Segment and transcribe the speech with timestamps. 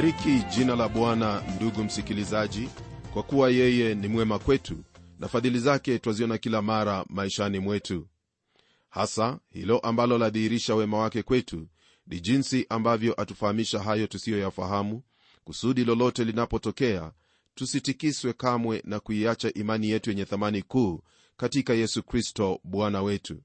[0.00, 2.68] nalibariki jina la bwana ndugu msikilizaji
[3.12, 4.84] kwa kuwa yeye ni mwema kwetu
[5.18, 8.06] na fadhili zake twaziona kila mara maishani mwetu.
[8.90, 11.66] Hasa hilo ambalo ladhihirisha wema wake kwetu
[12.06, 15.02] ni jinsi ambavyo atufahamisha hayo tusiyoyafahamu
[15.44, 17.12] kusudi lolote linapotokea
[17.54, 21.02] tusitikiswe kamwe na kuiacha imani yetu yenye thamani kuu
[21.36, 23.42] katika yesu kristo bwana wetu.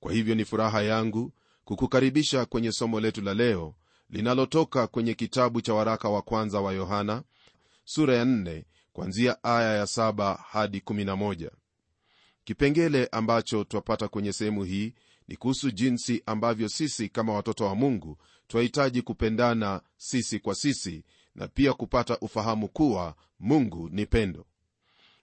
[0.00, 1.32] Kwa hivyo ni furaha yangu
[1.64, 3.74] kukukaribisha kwenye somo letu la leo
[4.12, 7.22] linalotoka kwenye kitabu cha waraka wa kwanza wa yohana
[7.84, 11.50] sura ya 4 kwanzia aya ya 7 hadi 11
[12.44, 14.94] kipengele ambacho twapata kwenye sehemu hii
[15.28, 18.18] ni kuhusu jinsi ambavyo sisi kama watoto wa mungu
[18.48, 24.46] twahitaji kupendana sisi kwa sisi na pia kupata ufahamu kuwa mungu ni pendo.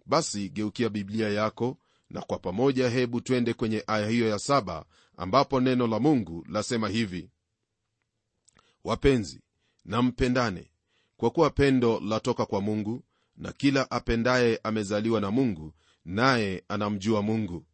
[0.06, 1.78] Basi geukia biblia yako
[2.10, 4.86] na kwa pamoja hebu twende kwenye aya hiyo ya saba
[5.18, 7.30] ambapo neno la mungu lasema hivi
[8.84, 9.42] wapenzi
[9.86, 10.72] na mpendane
[11.18, 13.04] kwa kuwa pendo latoka kwa mungu
[13.38, 15.74] na kila apendaye amezaliwa na mungu
[16.06, 17.66] naye anamjua mungu.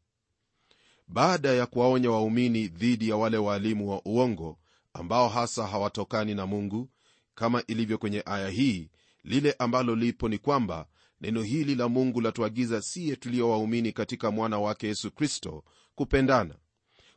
[1.08, 4.60] Baada ya kuwaonya waumini dhidi ya wale waalimu wa uongo
[4.94, 6.90] ambao hasa hawatokani na mungu
[7.36, 8.90] kama ilivyo kwenye aya hii
[9.24, 10.88] lile ambalo lipo ni kwamba
[11.22, 15.64] neno hili la mungu latuagiza siye tulio waumini katika mwana wake yesu kristo
[15.96, 16.56] kupendana.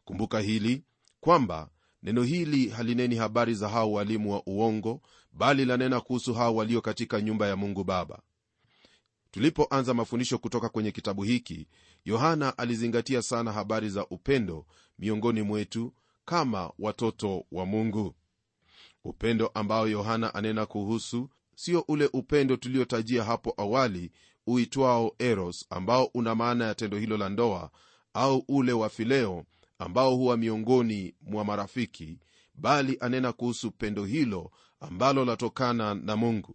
[0.05, 0.83] Kumbuka hili
[1.21, 1.71] kwamba
[2.03, 5.01] neno hili halineni habari za hao walimu wa uongo
[5.33, 8.23] bali lanena kuhusu hao walio katika nyumba ya mungu baba.
[9.31, 11.67] Tulipoanza mafundisho kutoka kwenye kitabu hiki
[12.05, 14.67] yohana alizingatia sana habari za upendo
[14.99, 15.95] miongoni mwetu
[16.25, 18.15] kama watoto wa mungu.
[19.05, 24.11] Upendo ambao yohana anena kuhusu sio ule upendo tuliotajia hapo awali
[24.47, 27.71] uitwao eros ambao una maana ya tendo hilo la ndoa
[28.15, 29.45] au ule wa fileo
[29.79, 32.19] ambao huwa miongoni mwa marafiki
[32.55, 34.51] bali anena kuhusu pendo hilo
[34.81, 36.55] ambalo latokana na mungu.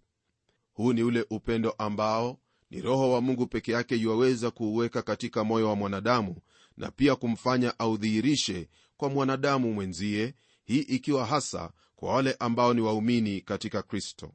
[0.74, 2.40] Huu ni ule upendo ambao
[2.72, 6.36] ni roho wa mungu peke yake yuwaweza kuuweka katika moyo wa mwanadamu
[6.78, 10.34] na pia kumfanya audhihirishe kwa mwanadamu mwenzie
[10.66, 14.32] hii ikiwa hasa kwa wale ambao ni waumini katika kristo.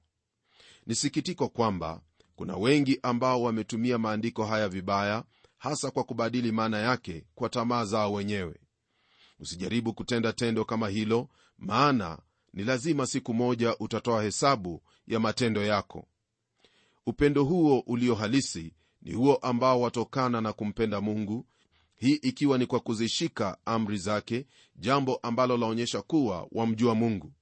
[0.87, 2.01] Ni sikitiko kwamba
[2.37, 5.25] kuna wengi ambao wametumia maandiko haya vibaya
[5.59, 8.61] hasa kwa kubadili maana yake kwa tamaa zao wenyewe
[9.41, 11.29] usijaribu kutenda tendo kama hilo
[11.59, 12.19] maana
[12.53, 16.09] ni lazima siku moja utatoa hesabu ya matendo yako.
[17.07, 21.47] Upendo huo ulio halisi ni huo ambao watokana na kumpenda mungu
[21.99, 27.33] hii ikiwa ni kwa kuzishika amri zake jambo ambalo laonyesha kuwa wamjua mungu.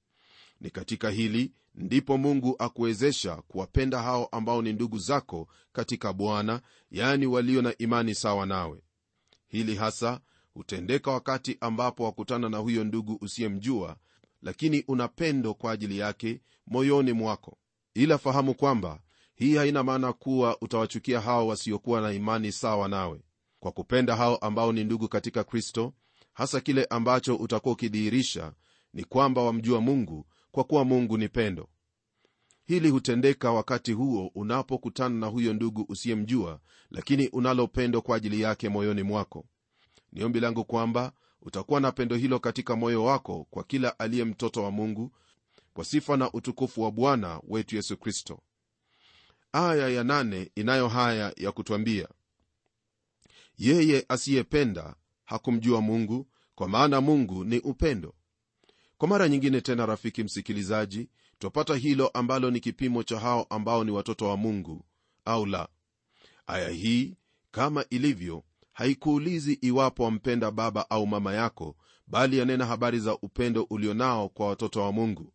[0.61, 7.27] Ni katika hili ndipo mungu akuwezesha kuwapenda hao ambao ni ndugu zako katika bwana yaani
[7.27, 8.83] walio na imani sawa nawe.
[9.49, 10.21] Hili hasa
[10.57, 13.97] hutendeka wakati ambapo wakutana na huyo ndugu usiyemjua
[14.43, 17.59] lakini una pendo kwa ajili yake moyoni mwako.
[17.95, 19.01] Ila fahamu kwamba
[19.35, 23.21] hii haina maana kuwa utawachukia hao wasiokuwa na imani sawa nawe.
[23.61, 25.93] Kwa kupenda hao ambao ni ndugu katika kristo
[26.33, 28.53] hasa kile ambacho utakuwa ukidhihirisha
[28.95, 31.69] ni kwamba wamjua mungu kwa kuwa mungu ni pendo.
[32.65, 38.69] Hili hutendeka wakati huo unapokutana na huyo ndugu usiyemjua lakini unalo pendo kwa ajili yake
[38.69, 39.47] moyoni mwako
[40.17, 41.13] ni ombi langu kwamba
[41.43, 45.13] utakuwa na pendo hilo katika moyo wako kwa kila aliye mtoto wa mungu
[45.75, 48.41] kwa sifa na utukufu wa bwana wetu yesu kristo.
[49.53, 52.09] Aya ya nane inayo haya ya kutwambia
[53.59, 54.95] yeye asiyependa
[55.25, 58.15] hakumjua mungu kwa maana mungu ni upendo.
[58.99, 61.09] Kwa mara nyingine tena rafiki msikilizaji
[61.39, 64.85] twapata hilo ambalo ni kipimo cha hao ambao ni watoto wa mungu
[65.25, 65.69] au la.
[66.47, 67.17] Aya hii
[67.51, 68.45] kama ilivyo
[68.77, 71.77] haikuulizi iwapo wampenda baba au mama yako
[72.07, 75.33] bali yanena habari za upendo ulionao kwa watoto wa mungu.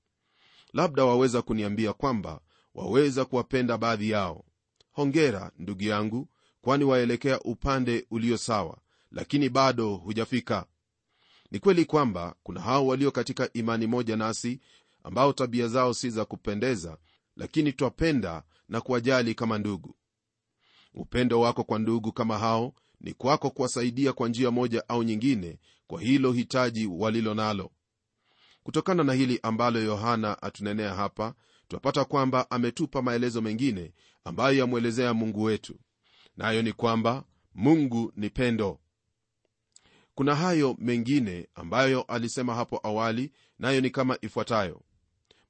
[0.74, 2.42] Labda waweza kuniambia kwamba
[2.76, 4.46] waweza kuwapenda baadhi yao.
[4.92, 6.28] Hongera ndugu yangu
[6.62, 8.78] kwani waelekea upande ulio sawa
[9.12, 10.66] lakini bado hujafika.
[11.52, 14.60] Ni kweli kwamba kuna hao walio katika imani moja nasi
[15.04, 16.98] ambao tabia zao si za kupendeza
[17.36, 19.96] lakini twapenda na kuwajali kama ndugu.
[20.94, 26.02] Upendo wako kwa ndugu kama hao ni kwako kuwasaidia kwa njia moja au nyingine kwa
[26.02, 27.72] hilo hitaji walilo nalo.
[28.64, 31.34] Kutokana na hili ambalo yohana atunenea hapa
[31.68, 33.94] twapata kwamba ametupa maelezo mengine
[34.24, 35.76] ambayo yamwelezea mungu wetu
[36.38, 37.24] nayo ni kwamba
[37.56, 38.80] mungu ni pendo.
[40.16, 44.82] Kuna hayo mengine ambayo alisema hapo awali nayo ni kama ifuatayo.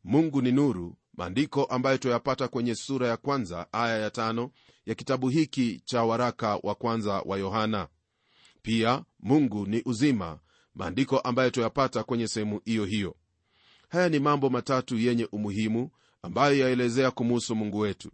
[0.03, 4.51] Mungu ni nuru maandiko ambayo tuyapata kwenye sura ya kwanza aya ya tano
[4.85, 7.87] ya kitabu hiki cha waraka wa kwanza wa yohana.
[8.61, 10.39] Pia mungu ni uzima
[10.75, 13.15] maandiko ambayo tuyapata kwenye sehemu hiyo hiyo.
[13.89, 15.89] Haya ni mambo matatu yenye umuhimu
[16.21, 18.11] ambayo yaelezea kumuhusu mungu wetu.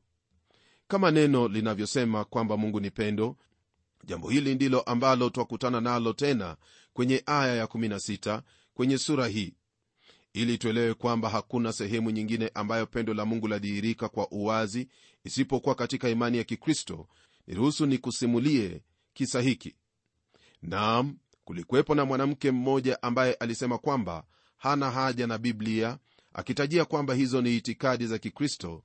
[0.88, 3.36] Kama neno linavyosema kwamba mungu ni pendo
[4.04, 6.58] jambo hili ndilo ambalo twakutana nalo tena
[6.94, 8.42] kwenye aya ya16
[8.74, 9.54] kwenye sura hii
[10.34, 14.88] ili tuelewe kwamba hakuna sehemu nyingine ambayo pendo la mungu ladhihirika kwa uwazi
[15.24, 17.08] isipokuwa katika imani ya kikristo.
[17.48, 18.82] Niruhusu nikusimulie
[19.14, 19.76] kisa hiki.
[20.62, 24.24] Naam kulikuwepo na mwanamke mmoja ambaye alisema kwamba
[24.58, 25.98] hana haja na biblia
[26.34, 28.84] akitajia kwamba hizo ni itikadi za kikristo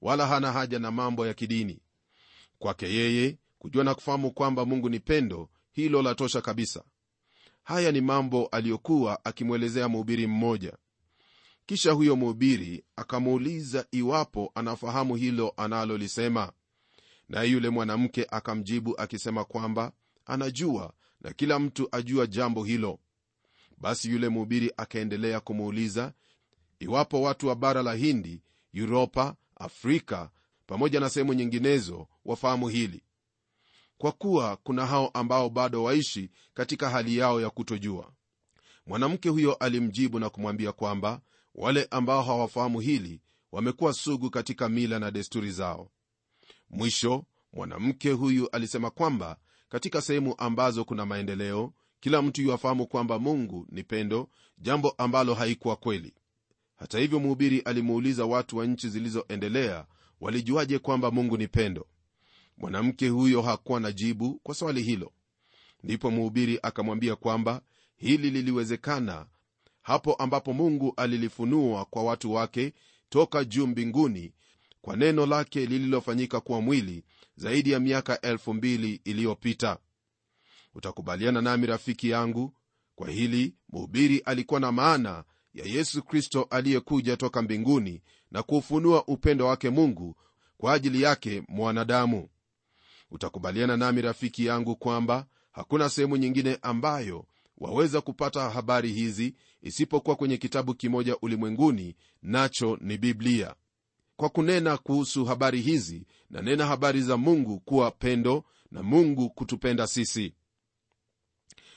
[0.00, 1.80] wala hana haja na mambo ya kidini.
[2.58, 6.84] Kwake yeye kujua na kufahamu kwamba mungu ni pendo hilo latosha kabisa
[7.62, 10.76] haya ni mambo aliyokuwa akimwelezea mhubiri mmoja.
[11.66, 16.52] Kisha huyo mhubiri akamuuliza iwapo anafahamu hilo analolisema.
[17.28, 19.92] Naye yule mwanamke akamjibu akisema kwamba
[20.26, 22.98] anajua na kila mtu ajua jambo hilo.
[23.78, 26.12] Basi yule mhubiri akaendelea kumuuliza
[26.80, 28.42] iwapo watu wa bara la hindi
[28.82, 30.30] uropa afrika
[30.66, 33.02] pamoja na sehemu nyinginezo wafahamu hili
[34.02, 38.12] kwa kuwa kuna hao ambao bado waishi katika hali yao ya kutojua.
[38.86, 41.20] Mwanamke huyo alimjibu na kumwambia kwamba
[41.54, 43.20] wale ambao hawafahamu hili
[43.52, 45.90] wamekuwa sugu katika mila na desturi zao.
[46.70, 49.36] Mwisho mwanamke huyu alisema kwamba
[49.68, 54.28] katika sehemu ambazo kuna maendeleo kila mtu yuafahamu kwamba mungu ni pendo
[54.58, 56.14] jambo ambalo haikuwa kweli.
[56.76, 59.86] Hata hivyo mhubiri alimuuliza watu wa nchi zilizoendelea
[60.20, 61.86] walijuaje kwamba mungu ni pendo
[62.56, 65.12] mwanamke huyo hakuwa na jibu kwa swali hilo.
[65.82, 67.62] Ndipo mhubiri akamwambia kwamba
[67.96, 69.26] hili liliwezekana
[69.82, 72.72] hapo ambapo mungu alilifunua kwa watu wake
[73.08, 74.32] toka juu mbinguni
[74.82, 77.04] kwa neno lake lililofanyika kuwa mwili
[77.36, 79.78] zaidi ya miaka elfu mbili iliyopita.
[80.74, 82.54] Utakubaliana nami rafiki yangu?
[82.94, 85.24] Kwa hili mhubiri alikuwa na maana
[85.54, 90.16] ya yesu kristo aliyekuja toka mbinguni na kuufunua upendo wake mungu
[90.58, 92.28] kwa ajili yake mwanadamu
[93.12, 97.26] utakubaliana nami rafiki yangu kwamba hakuna sehemu nyingine ambayo
[97.58, 103.54] waweza kupata habari hizi isipokuwa kwenye kitabu kimoja ulimwenguni nacho ni biblia.
[104.16, 109.86] Kwa kunena kuhusu habari hizi na nena habari za mungu kuwa pendo na mungu kutupenda
[109.86, 110.34] sisi.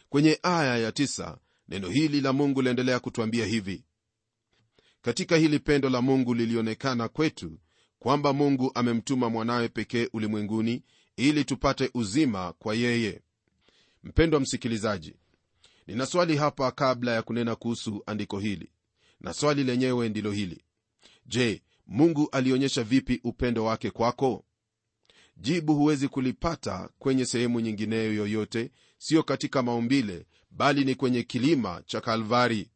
[0.10, 3.84] Kwenye aya ya tisa, neno hili la mungu laendelea kutwambia hivi.
[5.02, 7.60] Katika hili pendo la mungu lilionekana kwetu
[8.00, 10.84] kwamba mungu amemtuma mwanawe pekee ulimwenguni
[11.18, 13.22] ili tupate uzima kwa yeye.
[14.04, 15.16] Mpendwa msikilizaji
[15.88, 18.70] nina swali hapa kabla ya kunena kuhusu andiko hili
[19.20, 20.64] na swali lenyewe ndilo hili.
[21.26, 24.46] Je mungu alionyesha vipi upendo wake kwako?
[25.38, 32.02] Jibu huwezi kulipata kwenye sehemu nyingineyo yoyote siyo katika maumbile bali ni kwenye kilima cha
[32.02, 32.70] kalvari.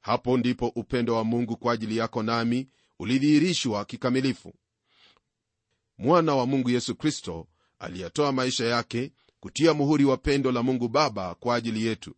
[0.00, 4.54] Hapo ndipo upendo wa mungu kwa ajili yako nami ulidhihirishwa kikamilifu.
[5.98, 7.46] Mwana wa mungu yesu kristo
[7.80, 12.14] aliyatoa maisha yake kutia muhuri wa pendo la mungu baba kwa ajili yetu.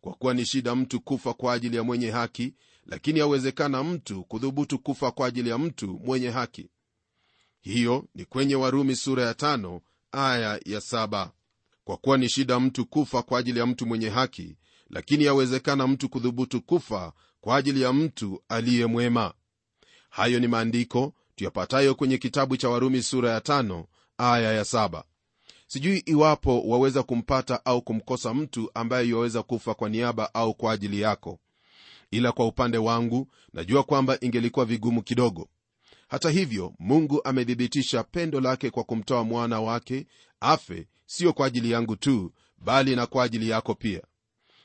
[0.00, 2.54] Kwa kuwa ni shida mtu kufa kwa ajili ya mwenye haki
[2.86, 6.70] lakini awezekana mtu kudhubutu kufa kwa ajili ya mtu mwenye haki.
[7.60, 9.80] Hiyo ni kwenye warumi sura ya tano
[10.12, 11.32] aya ya saba.
[11.84, 14.56] Kwa kuwa ni shida mtu kufa kwa ajili ya mtu mwenye haki
[14.90, 19.34] lakini yawezekana mtu kudhubutu kufa kwa ajili ya mtu aliye mwema.
[20.10, 23.86] Hayo ni maandiko tuyapatayo kwenye kitabu cha warumi sura ya tano
[24.18, 25.04] aya ya saba.
[25.66, 31.00] Sijui iwapo waweza kumpata au kumkosa mtu ambaye yuwaweza kufa kwa niaba au kwa ajili
[31.00, 31.38] yako.
[32.10, 35.48] Ila kwa upande wangu najua kwamba ingelikuwa vigumu kidogo.
[36.08, 40.06] Hata hivyo mungu amethibitisha pendo lake kwa kumtoa mwana wake
[40.40, 44.02] afe siyo kwa ajili yangu tu bali na kwa ajili yako pia.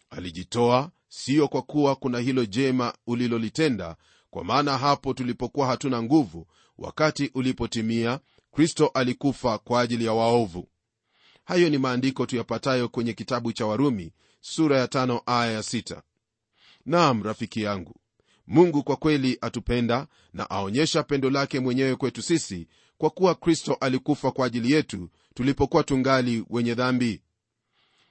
[0.09, 3.95] Alijitoa siyo kwa kuwa kuna hilo jema ulilolitenda
[4.29, 8.19] kwa maana hapo tulipokuwa hatuna nguvu wakati ulipotimia
[8.53, 10.67] kristo alikufa kwa ajili ya waovu.
[11.45, 16.03] Hayo ni maandiko tuyapatayo kwenye kitabu cha warumi sura ya tano aya ya sita.
[16.85, 17.95] nam rafiki yangu
[18.47, 22.67] mungu kwa kweli atupenda na aonyesha pendo lake mwenyewe kwetu sisi
[22.97, 27.21] kwa kuwa kristo alikufa kwa ajili yetu tulipokuwa tungali wenye dhambi.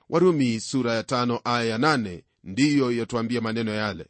[0.08, 4.06] Warumi sura ya tano aya ya nane ndiyo yatuambia maneno yale.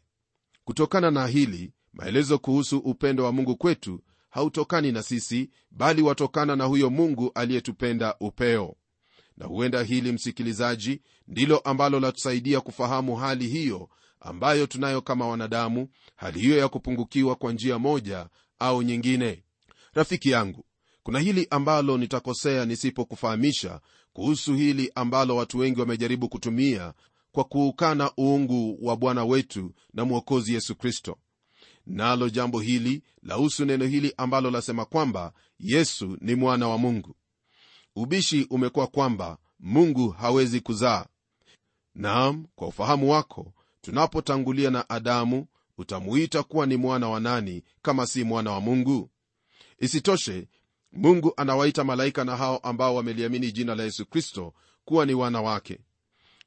[0.64, 4.00] Kutokana na hili maelezo kuhusu upendo wa mungu kwetu
[4.32, 8.76] hautokani na sisi bali watokana na huyo mungu aliyetupenda upeo.
[9.36, 13.88] Na huenda hili msikilizaji ndilo ambalo latusaidia kufahamu hali hiyo
[14.20, 19.42] ambayo tunayo kama wanadamu hali hiyo ya kupungukiwa kwa njia moja au nyingine.
[19.94, 20.64] Rafiki yangu
[21.02, 23.80] kuna hili ambalo nitakosea nisipokufahamisha
[24.12, 26.94] kuhusu hili ambalo watu wengi wamejaribu kutumia
[27.32, 31.18] kwa kuukana uungu wa bwana wetu na mwokozi yesu kristo
[31.86, 37.16] nalo jambo hili lahusu neno hili ambalo lasema kwamba yesu ni mwana wa mungu.
[37.96, 41.06] Ubishi umekuwa kwamba mungu hawezi kuzaa.
[41.94, 45.46] Naam kwa ufahamu wako tunapotangulia na adamu
[45.78, 49.10] utamuita kuwa ni mwana wa nani kama si mwana wa mungu?
[49.78, 50.48] Isitoshe
[50.92, 55.78] mungu anawaita malaika na hao ambao wameliamini jina la yesu kristo kuwa ni wana wake.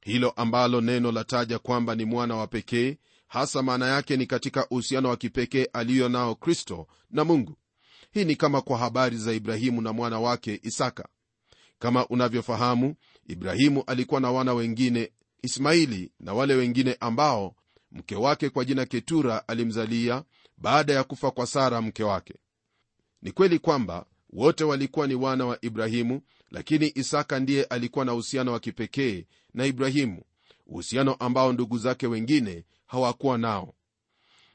[0.02, 5.10] Hilo ambalo neno lataja kwamba ni mwana wa pekee hasa maana yake ni katika uhusiano
[5.10, 7.58] wa kipekee aliyo nao kristo na mungu.
[8.12, 11.08] Hii ni kama kwa habari za ibrahimu na mwana wake isaka.
[11.80, 12.96] Kama unavyofahamu
[13.28, 17.56] ibrahimu alikuwa na wana wengine ismaili na wale wengine ambao
[17.92, 20.24] mke wake kwa jina ketura alimzalia
[20.58, 22.34] baada ya kufa kwa sara mke wake.
[23.22, 28.52] Ni kweli kwamba wote walikuwa ni wana wa ibrahimu lakini isaka ndiye alikuwa na uhusiano
[28.52, 30.22] wa kipekee na ibrahimu.
[30.68, 33.74] Uhusiano ambao ndugu zake wengine hawakuwa nao.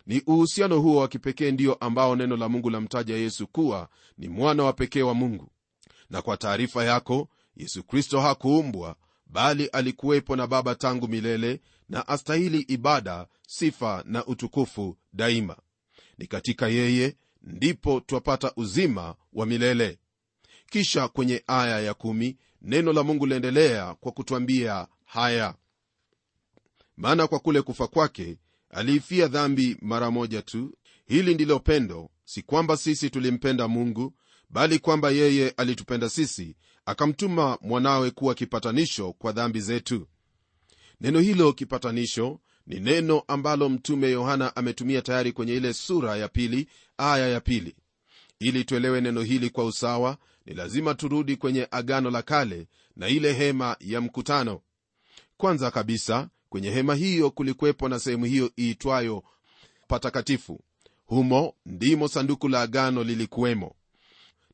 [0.06, 4.62] Ni uhusiano huo wa kipekee ndio ambao neno la mungu lamtaja yesu kuwa ni mwana
[4.64, 5.50] wa pekee wa mungu.
[6.10, 8.96] Na kwa taarifa yako yesu kristo hakuumbwa
[9.26, 15.56] bali alikuwepo na baba tangu milele na astahili ibada sifa na utukufu daima.
[16.18, 19.98] Ni katika yeye ndipo twapata uzima wa milele.
[20.70, 25.54] Kisha kwenye aya ya kumi, neno la mungu liendelea kwa kutwambia haya
[27.00, 28.36] maana kwa kule kufa kwake
[28.70, 30.74] aliifia dhambi mara moja tu.
[31.06, 34.14] Hili ndilo pendo si kwamba sisi tulimpenda mungu
[34.50, 40.06] bali kwamba yeye alitupenda sisi akamtuma mwanawe kuwa kipatanisho kwa dhambi zetu.
[41.00, 46.68] Neno hilo kipatanisho ni neno ambalo mtume yohana ametumia tayari kwenye ile sura ya pili
[46.98, 47.76] aya ya pili.
[48.38, 53.32] Ili tuelewe neno hili kwa usawa ni lazima turudi kwenye agano la kale na ile
[53.32, 54.60] hema ya mkutano.
[55.36, 59.22] Kwanza kabisa kwenye hema hiyo kulikuwepo na sehemu hiyo iitwayo
[59.88, 60.60] patakatifu.
[61.06, 63.74] Humo ndimo sanduku la agano lilikuwemo.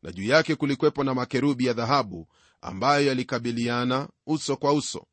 [0.02, 2.28] Na juu yake kulikuwepo na makerubi ya dhahabu
[2.60, 5.06] ambayo yalikabiliana uso kwa uso.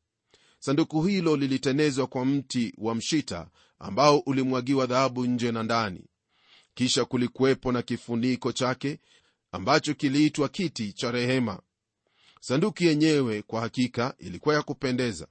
[0.58, 3.48] Sanduku hilo lilitenezwa kwa mti wa mshita
[3.78, 6.04] ambao ulimwagiwa dhahabu nje na ndani.
[6.74, 9.00] Kisha kulikuwepo na kifuniko chake
[9.52, 11.60] ambacho kiliitwa kiti cha rehema.
[12.40, 15.26] Sanduku yenyewe kwa hakika ilikuwa ya kupendeza.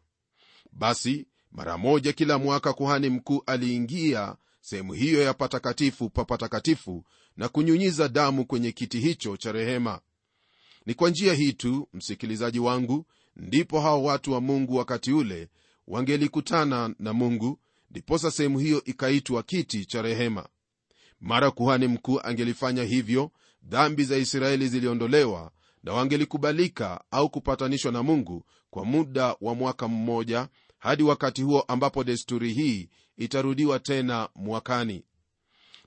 [0.72, 7.04] Basi mara moja kila mwaka kuhani mkuu aliingia sehemu hiyo ya patakatifu pa patakatifu
[7.38, 10.00] na kunyunyiza damu kwenye kiti hicho cha rehema.
[10.86, 13.06] Ni kwa njia hii tu msikilizaji wangu
[13.36, 15.50] ndipo hao watu wa mungu wakati ule
[15.88, 17.60] wangelikutana na mungu
[17.92, 20.48] ndiposa sehemu hiyo ikaitwa kiti cha rehema.
[21.20, 23.32] Mara kuhani mkuu angelifanya hivyo
[23.64, 25.52] dhambi za israeli ziliondolewa
[25.84, 30.48] na wangelikubalika au kupatanishwa na mungu kwa muda wa mwaka mmoja
[30.84, 35.04] hadi wakati huo ambapo desturi hii itarudiwa tena mwakani.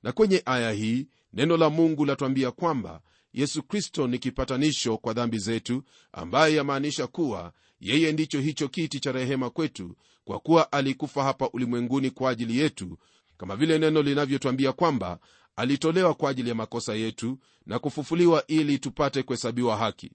[0.03, 3.01] Na kwenye aya hii neno la mungu latwambia kwamba
[3.33, 9.13] yesu kristo ni kipatanisho kwa dhambi zetu ambaye yamaanisha kuwa yeye ndicho hicho kiti cha
[9.13, 12.99] rehema kwetu kwa kuwa alikufa hapa ulimwenguni kwa ajili yetu
[13.37, 15.19] kama vile neno linavyotwambia kwamba
[15.57, 20.13] alitolewa kwa ajili ya makosa yetu na kufufuliwa ili tupate kuhesabiwa haki.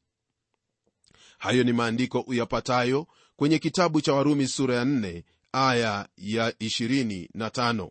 [1.37, 3.07] Hayo ni maandiko uyapatayo
[3.41, 7.89] kwenye kitabu cha warumi sura ya 4 aya ya 25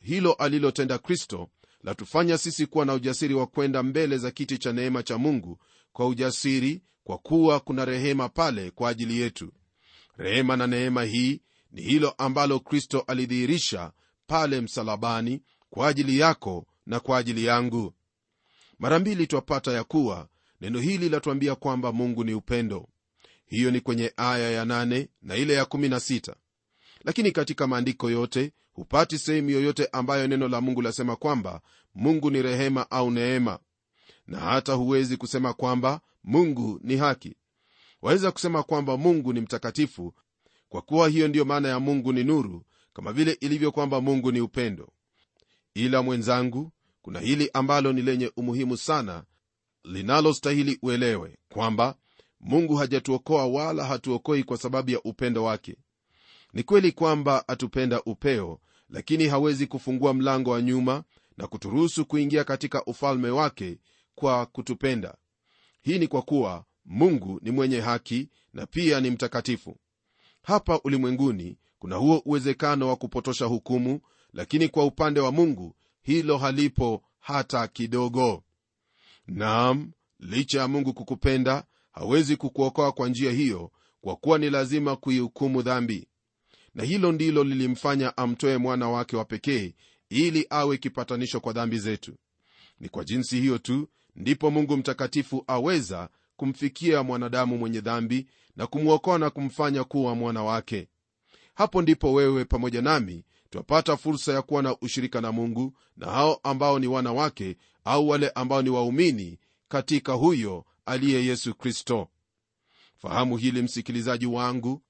[0.00, 1.48] hilo alilotenda kristo
[1.82, 5.58] latufanya sisi kuwa na ujasiri wa kwenda mbele za kiti cha neema cha mungu
[5.92, 9.52] kwa ujasiri kwa kuwa kuna rehema pale kwa ajili yetu.
[10.16, 11.40] Rehema na neema hii
[11.72, 13.92] ni hilo ambalo kristo alidhihirisha
[14.26, 17.94] pale msalabani kwa ajili yako na kwa ajili yangu.
[18.78, 20.28] Mara mbili twapata ya kuwa
[20.60, 22.88] neno hili latuambia kwamba mungu ni upendo
[23.46, 26.34] hiyo ni kwenye aya ya 8 na ile ya 16
[27.04, 31.60] lakini katika maandiko yote hupati sehemu yoyote ambayo neno la mungu lasema kwamba
[31.94, 33.58] mungu ni rehema au neema.
[34.26, 37.36] Na hata huwezi kusema kwamba mungu ni haki.
[38.02, 40.14] Waweza kusema kwamba mungu ni mtakatifu
[40.68, 44.40] kwa kuwa hiyo ndiyo maana ya mungu ni nuru kama vile ilivyo kwamba mungu ni
[44.40, 44.92] upendo.
[45.74, 46.72] Ila mwenzangu
[47.02, 49.24] kuna hili ambalo ni lenye umuhimu sana
[49.84, 51.94] linalostahili uelewe kwamba
[52.44, 55.76] mungu hajatuokoa wala hatuokoi kwa sababu ya upendo wake.
[56.52, 61.04] Ni kweli kwamba atupenda upeo lakini hawezi kufungua mlango wa nyuma
[61.36, 63.78] na kuturuhusu kuingia katika ufalme wake
[64.14, 65.14] kwa kutupenda.
[65.82, 69.76] Hii ni kwa kuwa mungu ni mwenye haki na pia ni mtakatifu.
[70.42, 74.00] Hapa ulimwenguni kuna huo uwezekano wa kupotosha hukumu
[74.32, 78.42] lakini kwa upande wa mungu hilo halipo hata kidogo.
[79.26, 83.70] Naam licha ya mungu kukupenda hawezi kukuokoa kwa njia hiyo
[84.00, 86.08] kwa kuwa ni lazima kuihukumu dhambi.
[86.74, 89.74] Na hilo ndilo lilimfanya amtoe mwana wake wa pekee
[90.08, 92.14] ili awe kipatanisho kwa dhambi zetu.
[92.80, 99.18] Ni kwa jinsi hiyo tu ndipo mungu mtakatifu aweza kumfikia mwanadamu mwenye dhambi na kumwokoa
[99.18, 100.88] na kumfanya kuwa mwana wake.
[101.54, 106.40] Hapo ndipo wewe pamoja nami twapata fursa ya kuwa na ushirika na mungu na hao
[106.42, 112.08] ambao ni wana wake au wale ambao ni waumini katika huyo aliye yesu kristo.
[112.96, 114.82] Fahamu hili msikilizaji wangu.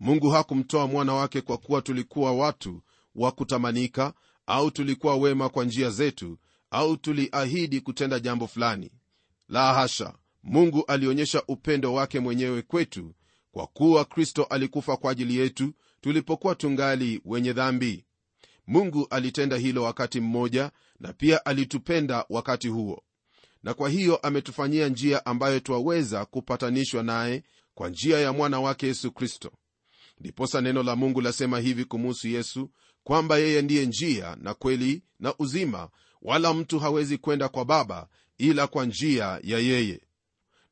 [0.00, 2.82] Mungu hakumtoa mwana wake kwa kuwa tulikuwa watu
[3.14, 4.14] wa kutamanika
[4.46, 6.38] au tulikuwa wema kwa njia zetu
[6.70, 8.90] au tuliahidi kutenda jambo fulani.
[9.48, 13.14] La hasha mungu alionyesha upendo wake mwenyewe kwetu
[13.52, 18.04] kwa kuwa kristo alikufa kwa ajili yetu tulipokuwa tungali wenye dhambi.
[18.66, 23.02] Mungu alitenda hilo wakati mmoja na pia alitupenda wakati huo
[23.64, 27.42] na kwa hiyo ametufanyia njia ambayo twaweza kupatanishwa naye
[27.74, 29.52] kwa njia ya mwana wake yesu kristo.
[30.20, 32.70] Ndiposa neno la mungu lasema hivi kumuhusu yesu
[33.04, 35.88] kwamba yeye ndiye njia na kweli na uzima
[36.22, 40.00] wala mtu hawezi kwenda kwa baba ila kwa njia ya yeye.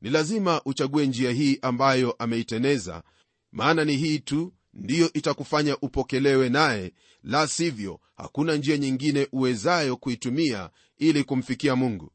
[0.01, 3.03] Ni lazima uchague njia hii ambayo ameiteneza
[3.51, 10.69] maana ni hii tu ndiyo itakufanya upokelewe naye la sivyo hakuna njia nyingine uwezayo kuitumia
[10.97, 12.11] ili kumfikia mungu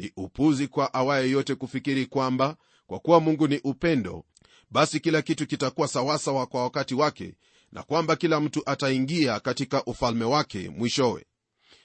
[0.00, 4.24] ni upuzi kwa awaye yote kufikiri kwamba kwa kuwa mungu ni upendo
[4.70, 7.34] basi kila kitu kitakuwa sawasawa kwa wakati wake
[7.72, 11.26] na kwamba kila mtu ataingia katika ufalme wake mwishowe.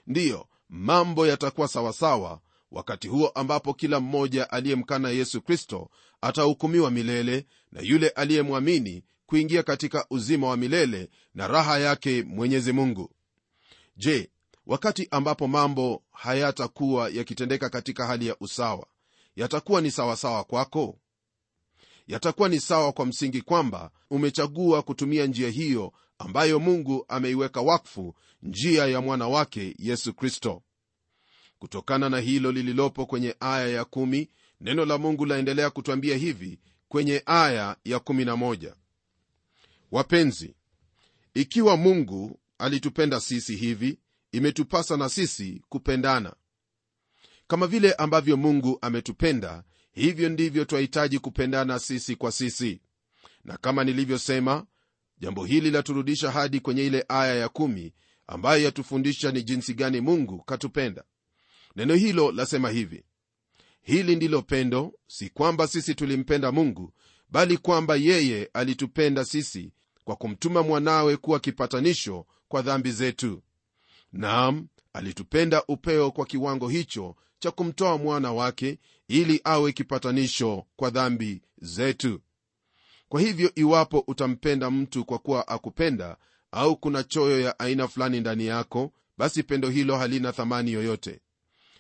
[0.08, 5.90] Ndiyo mambo yatakuwa sawasawa wakati huo ambapo kila mmoja aliyemkana yesu kristo
[6.22, 13.12] atahukumiwa milele na yule aliyemwamini kuingia katika uzima wa milele na raha yake mwenyezi mungu.
[13.98, 14.30] Je
[14.68, 18.88] wakati ambapo mambo hayatakuwa yakitendeka katika hali ya usawa
[19.36, 21.00] yatakuwa ni sawasawa kwako
[22.08, 28.86] yatakuwa ni sawa kwa msingi kwamba umechagua kutumia njia hiyo ambayo mungu ameiweka wakfu njia
[28.88, 30.62] ya mwana wake yesu kristo
[31.60, 34.28] kutokana na hilo lililopo kwenye aya ya 1
[34.62, 38.76] neno la mungu laendelea kutwambia hivi kwenye aya ya kumi na moja.
[39.92, 40.56] wapenzi
[41.34, 44.00] ikiwa mungu alitupenda sisi hivi
[44.36, 46.34] imetupasa na sisi kupendana.
[47.48, 52.82] Kama vile ambavyo mungu ametupenda hivyo ndivyo twahitaji kupendana sisi kwa sisi.
[53.44, 54.66] Na kama nilivyosema
[55.18, 57.94] jambo hili laturudisha hadi kwenye ile aya ya kumi
[58.28, 61.04] ambayo yatufundisha ni jinsi gani mungu katupenda.
[61.76, 63.04] Neno hilo lasema hivi
[63.82, 66.94] hili ndilo pendo si kwamba sisi tulimpenda mungu
[67.30, 69.72] bali kwamba yeye alitupenda sisi
[70.04, 73.42] kwa kumtuma mwanawe kuwa kipatanisho kwa dhambi zetu
[74.16, 81.42] naam alitupenda upeo kwa kiwango hicho cha kumtoa mwana wake ili awe kipatanisho kwa dhambi
[81.62, 82.22] zetu.
[83.10, 86.18] Kwa hivyo iwapo utampenda mtu kwa kuwa akupenda
[86.52, 91.20] au kuna choyo ya aina fulani ndani yako basi pendo hilo halina thamani yoyote.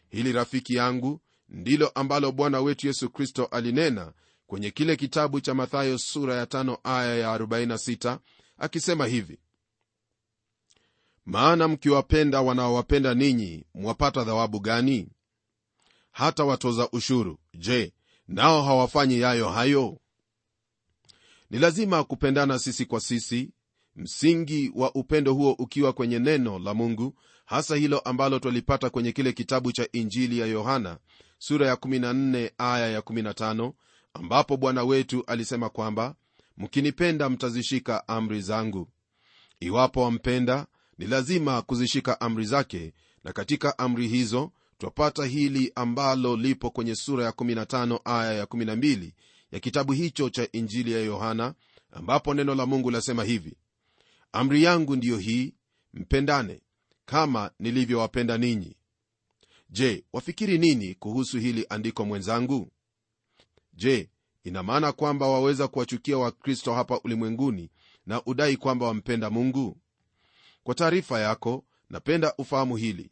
[0.09, 1.19] Hili rafiki yangu
[1.49, 4.13] ndilo ambalo bwana wetu yesu kristo alinena
[4.47, 8.17] kwenye kile kitabu cha mathayo sura ya 5 aya ya 46
[8.57, 9.37] akisema hivi
[11.25, 15.07] maana mkiwapenda wanaowapenda ninyi mwapata thawabu gani?
[16.11, 17.93] Hata watoza ushuru je
[18.27, 19.97] nao hawafanyi yayo hayo?
[21.49, 23.51] Ni lazima kupendana sisi kwa sisi
[23.95, 29.33] msingi wa upendo huo ukiwa kwenye neno la mungu hasa hilo ambalo twalipata kwenye kile
[29.33, 30.97] kitabu cha injili ya yohana
[31.37, 33.71] sura ya 14 aya ya 15
[34.13, 36.15] ambapo bwana wetu alisema kwamba
[36.57, 38.89] mkinipenda mtazishika amri zangu.
[39.59, 46.69] Iwapo wampenda ni lazima kuzishika amri zake na katika amri hizo twapata hili ambalo lipo
[46.69, 49.11] kwenye sura ya 15 aya ya 12
[49.51, 51.53] ya kitabu hicho cha injili ya yohana
[51.91, 53.57] ambapo neno la mungu lasema hivi
[54.31, 55.53] amri yangu ndiyo hii
[55.93, 56.61] mpendane
[57.05, 58.75] kama nilivyowapenda ninyi.
[59.69, 62.71] Je wafikiri nini kuhusu hili andiko mwenzangu?
[63.73, 64.09] Je
[64.43, 67.69] ina maana kwamba waweza kuwachukia wakristo hapa ulimwenguni
[68.05, 69.77] na udai kwamba wampenda mungu
[70.65, 73.09] kwa taarifa yako napenda ufahamu hili.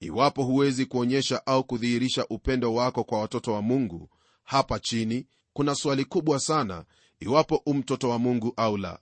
[0.00, 4.08] Iwapo huwezi kuonyesha au kudhihirisha upendo wako kwa watoto wa mungu
[4.44, 6.84] hapa chini kuna swali kubwa sana
[7.20, 8.98] iwapo umtoto wa mungu au la.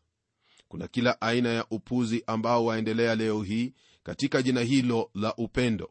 [0.69, 3.73] Kuna kila aina ya upuzi ambao waendelea leo hii
[4.03, 5.91] katika jina hilo la upendo.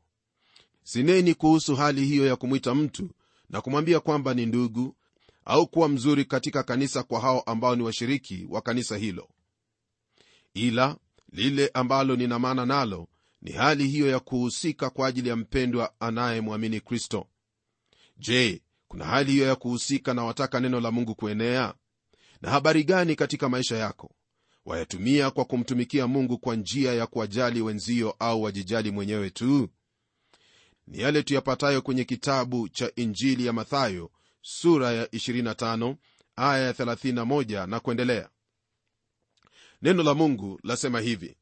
[0.83, 3.09] Sineni kuhusu hali hiyo ya kumwita mtu
[3.49, 4.95] na kumwambia kwamba ni ndugu
[5.45, 9.29] au kuwa mzuri katika kanisa kwa hao ambao ni washiriki wa kanisa hilo.
[10.53, 10.97] Ila
[11.35, 13.07] lile ambalo nina maana nalo
[13.41, 17.27] ni hali hiyo ya kuhusika kwa ajili ya mpendwa anayemwamini kristo.
[18.17, 21.73] Je kuna hali hiyo ya kuhusika na wataka neno la mungu kuenea?
[22.41, 24.11] Na habari gani katika maisha yako?
[24.65, 29.69] Wayatumia kwa kumtumikia mungu kwa njia ya kuwajali wenzio au wajijali mwenyewe tu?
[30.87, 35.95] Ni yale tuyapatayo kwenye kitabu cha injili ya mathayo sura ya 25
[36.35, 38.29] aya ya 31 na kuendelea
[39.81, 41.37] neno la mungu lasema hivi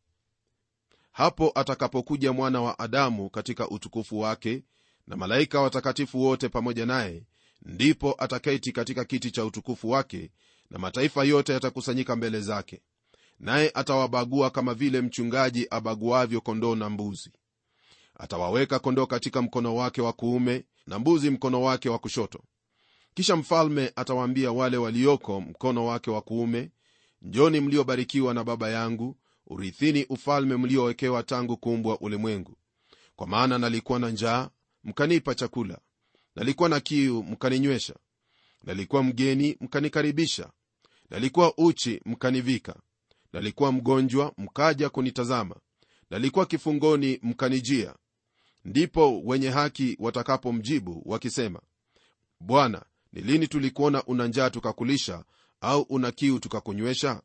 [1.11, 4.63] hapo atakapokuja mwana wa adamu katika utukufu wake
[5.07, 7.23] na malaika watakatifu wote pamoja naye
[7.61, 10.31] ndipo ataketi katika kiti cha utukufu wake
[10.69, 12.81] na mataifa yote yatakusanyika mbele zake.
[13.39, 17.31] Naye atawabagua kama vile mchungaji abaguavyo kondoo na mbuzi.
[18.19, 22.43] Atawaweka kondoo katika mkono wake wa kuume na mbuzi mkono wake wa kushoto.
[23.13, 26.71] Kisha mfalme atawaambia wale walioko mkono wake wa kuume
[27.23, 32.57] njoni mliobarikiwa na baba yangu urithini ufalme mliowekewa tangu kuumbwa ulimwengu.
[33.15, 34.49] Kwa maana nalikuwa na njaa
[34.83, 35.79] mkanipa chakula.
[36.35, 37.95] Nalikuwa na kiu mkaninywesha.
[38.63, 40.49] Nalikuwa mgeni mkanikaribisha.
[41.09, 42.75] Nalikuwa uchi mkanivika.
[43.33, 45.55] Nalikuwa mgonjwa mkaja kunitazama.
[46.09, 47.95] Nalikuwa kifungoni mkanijia.
[48.65, 51.61] Ndipo wenye haki watakapomjibu wakisema
[52.39, 55.23] bwana ni lini tulikuona una njaa tukakulisha
[55.63, 57.21] au una kiu tukakunywesha?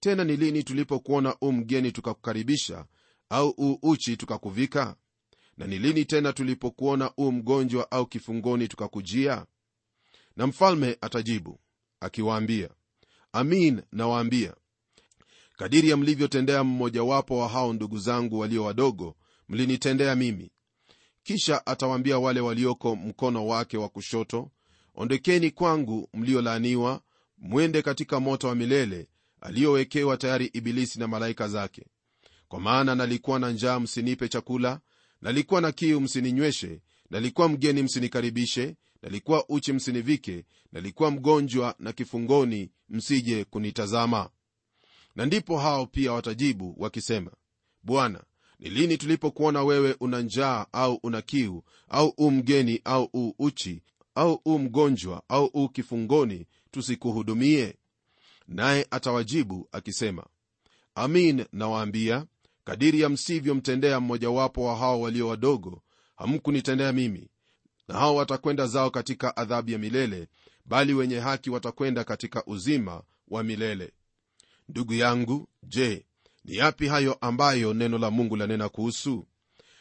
[0.00, 2.84] Tena ni lini tulipokuona u mgeni tukakukaribisha
[3.28, 4.96] au u uchi tukakuvika?
[5.56, 9.46] Na ni lini tena tulipokuona u mgonjwa au kifungoni tukakujia?
[10.36, 11.60] Na mfalme atajibu
[12.00, 12.70] akiwaambia
[13.32, 14.54] amin nawaambia
[15.56, 19.16] kadiri ya mlivyotendea mmojawapo wa hao ndugu zangu walio wadogo
[19.48, 20.50] mlinitendea mimi.
[21.22, 24.50] Kisha atawaambia wale walioko mkono wake wa kushoto
[24.94, 27.02] ondekeni kwangu mliolaaniwa
[27.40, 29.08] mwende katika moto wa milele
[29.40, 31.86] aliyowekewa tayari ibilisi na malaika zake.
[32.48, 34.80] Kwa maana nalikuwa na njaa msinipe chakula
[35.22, 43.44] nalikuwa na kiu msininyweshe nalikuwa mgeni msinikaribishe nalikuwa uchi msinivike nalikuwa mgonjwa na kifungoni msije
[43.44, 44.30] kunitazama.
[45.16, 47.30] Na ndipo hao pia watajibu wakisema
[47.82, 48.24] bwana
[48.58, 53.82] ni lini tulipokuona wewe una njaa au una kiu au u mgeni au u uchi
[54.14, 57.76] au u mgonjwa au u kifungoni tusikuhudumie?
[58.48, 60.26] Naye atawajibu akisema
[60.94, 62.26] amin nawaambia
[62.64, 65.82] kadiri ya msivyomtendea mmojawapo wa hao walio wadogo
[66.16, 67.28] hamkunitendea mimi.
[67.88, 70.28] Na hao watakwenda zao katika adhabu ya milele
[70.64, 73.92] bali wenye haki watakwenda katika uzima wa milele.
[74.68, 76.06] Ndugu yangu je
[76.44, 79.26] ni yapi hayo ambayo neno la mungu lanena kuhusu?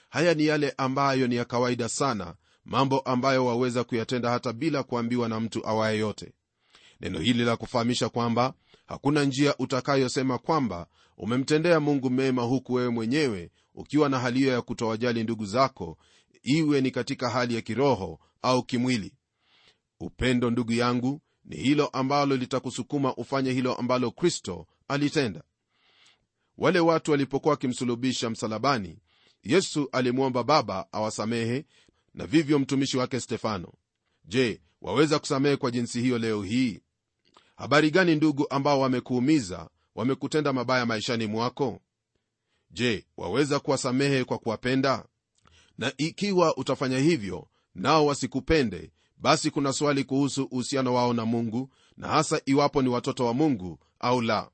[0.10, 5.30] Haya ni yale ambayo ni ya kawaida sana mambo ambayo waweza kuyatenda hata bila kuambiwa
[5.30, 6.34] na mtu awaye yote
[7.01, 8.53] neno hili la kufahamisha kwamba
[8.85, 14.62] hakuna njia utakayosema kwamba umemtendea mungu mema huku wewe mwenyewe ukiwa na hali hiyo ya
[14.62, 15.97] kutowajali ndugu zako
[16.43, 19.13] iwe ni katika hali ya kiroho au kimwili.
[19.99, 25.43] Upendo ndugu yangu ni hilo ambalo litakusukuma ufanye hilo ambalo kristo alitenda.
[26.57, 28.99] Wale watu walipokuwa wakimsulubisha msalabani
[29.43, 31.65] yesu alimwomba baba awasamehe
[32.13, 33.73] na vivyo mtumishi wake stefano.
[34.25, 36.81] Je waweza kusamehe kwa jinsi hiyo leo hii
[37.59, 41.79] habari gani ndugu ambao wamekuumiza wamekutenda mabaya maishani mwako?
[42.71, 45.05] Je waweza kuwasamehe kwa kuwapenda?
[45.77, 52.07] Na ikiwa utafanya hivyo nao wasikupende basi kuna swali kuhusu uhusiano wao na mungu na
[52.07, 54.49] hasa iwapo ni watoto wa mungu au la.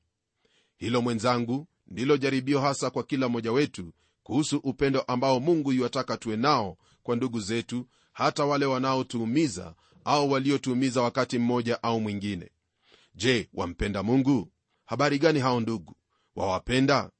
[0.76, 3.92] Hilo mwenzangu ndilo jaribio hasa kwa kila mmoja wetu
[4.22, 11.02] kuhusu upendo ambao mungu yuwataka tuwe nao kwa ndugu zetu hata wale wanaotuumiza au waliotuumiza
[11.02, 12.50] wakati mmoja au mwingine
[13.16, 14.52] je wampenda mungu?
[14.84, 15.96] Habari gani hao ndugu?
[16.36, 17.10] Wawapenda?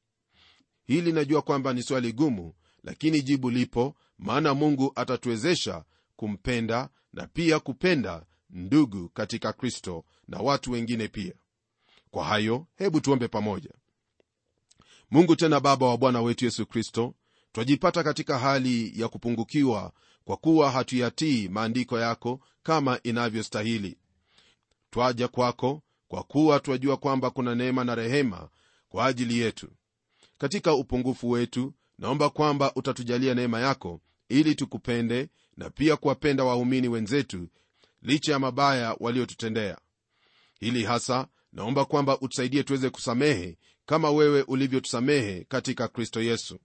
[0.85, 2.55] Hili najua kwamba ni swali gumu
[2.85, 5.85] lakini jibu lipo maana mungu atatuwezesha
[6.17, 11.33] kumpenda na pia kupenda ndugu katika kristo na watu wengine pia.
[12.11, 13.71] Kwa hayo hebu tuombe pamoja.
[15.11, 17.15] Mungu tena baba wa bwana wetu yesu kristo
[17.53, 19.93] twajipata katika hali ya kupungukiwa
[20.25, 23.99] kwa kuwa hatuyatii maandiko yako kama inavyostahili.
[24.91, 28.49] Twaja kwako kwa kuwa twajua kwamba kuna neema na rehema
[28.88, 29.69] kwa ajili yetu.
[30.38, 37.49] Katika upungufu wetu naomba kwamba utatujalia neema yako ili tukupende na pia kuwapenda waumini wenzetu
[38.03, 39.79] licha ya mabaya waliotutendea.
[40.61, 46.59] Hili hasa naomba kwamba utusaidie tuweze kusamehe kama wewe ulivyotusamehe katika kristo yesu.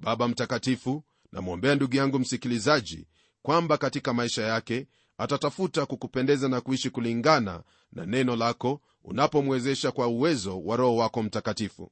[0.00, 3.06] Baba mtakatifu namwombea ndugu yangu msikilizaji
[3.42, 4.86] kwamba katika maisha yake
[5.18, 11.90] atatafuta kukupendeza na kuishi kulingana na neno lako unapomwezesha kwa uwezo wa roho wako mtakatifu.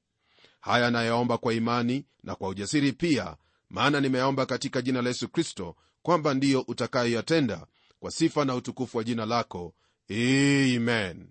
[0.60, 3.36] Haya nayaomba kwa imani na kwa ujasiri pia
[3.70, 7.66] maana nimeyaomba katika jina la yesu kristo kwamba ndiyo utakayoyatenda
[8.00, 9.74] kwa sifa na utukufu wa jina lako.
[10.10, 11.28] Amen.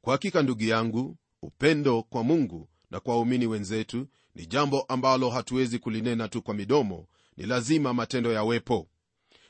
[0.00, 5.78] Kwa hakika ndugu yangu upendo kwa mungu na kwa waumini wenzetu ni jambo ambalo hatuwezi
[5.78, 8.88] kulinena tu kwa midomo ni lazima matendo yawepo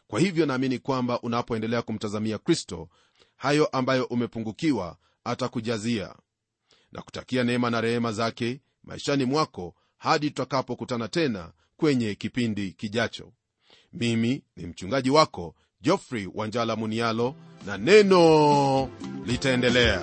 [0.08, 2.88] kwa hivyo naamini kwamba unapoendelea kumtazamia kristo
[3.36, 6.14] hayo ambayo umepungukiwa atakujazia.
[6.92, 13.32] Na kutakia neema na rehema zake maishani mwako hadi tutakapokutana tena kwenye kipindi kijacho.
[13.92, 17.34] Mimi ni mchungaji wako jofrey wanjala munialo
[17.66, 18.90] na neno
[19.26, 20.02] litaendelea